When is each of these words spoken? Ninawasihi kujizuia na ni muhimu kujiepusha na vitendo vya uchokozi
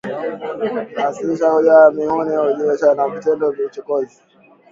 Ninawasihi 0.61 1.25
kujizuia 1.27 1.73
na 1.75 1.89
ni 1.93 2.03
muhimu 2.07 2.43
kujiepusha 2.53 2.95
na 2.95 3.07
vitendo 3.09 3.51
vya 3.51 3.65
uchokozi 3.67 4.21